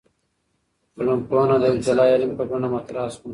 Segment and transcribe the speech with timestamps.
[0.93, 3.27] ټولنپوهنه د يو جلا علم په بڼه مطرح سوه.